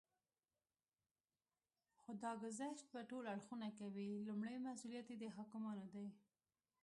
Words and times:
خو 1.99 2.11
دا 2.23 2.31
ګذشت 2.43 2.85
به 2.93 3.01
ټول 3.09 3.23
اړخونه 3.33 3.67
کوي. 3.79 4.09
لومړی 4.27 4.57
مسئوليت 4.67 5.07
یې 5.11 5.17
د 5.19 5.25
حاکمانو 5.37 5.85
دی 5.95 6.07